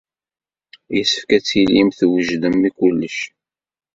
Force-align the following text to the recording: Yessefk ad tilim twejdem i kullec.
Yessefk 0.95 1.29
ad 1.37 1.43
tilim 1.47 1.89
twejdem 1.97 2.59
i 2.69 2.71
kullec. 2.77 3.17